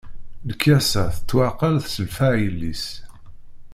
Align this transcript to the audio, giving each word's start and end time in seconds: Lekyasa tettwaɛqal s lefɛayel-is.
Lekyasa 0.47 1.03
tettwaɛqal 1.15 1.75
s 1.93 1.95
lefɛayel-is. 2.05 2.85